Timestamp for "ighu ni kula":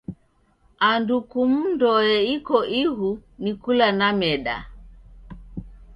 2.81-3.87